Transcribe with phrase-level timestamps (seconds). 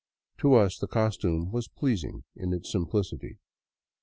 [0.39, 3.37] To us the costume was pleasing in its simplicity.